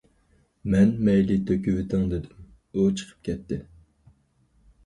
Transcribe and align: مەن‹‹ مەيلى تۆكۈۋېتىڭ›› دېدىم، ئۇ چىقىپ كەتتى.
مەن‹‹ 0.75 0.93
مەيلى 1.09 1.37
تۆكۈۋېتىڭ›› 1.51 2.07
دېدىم، 2.13 2.47
ئۇ 2.79 2.87
چىقىپ 3.03 3.29
كەتتى. 3.29 3.59